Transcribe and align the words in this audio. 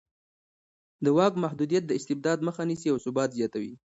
د 1.03 1.05
واک 1.17 1.33
محدودیت 1.43 1.83
د 1.87 1.91
استبداد 1.99 2.39
مخه 2.47 2.63
نیسي 2.69 2.87
او 2.91 2.97
ثبات 3.05 3.29
زیاتوي 3.37 3.73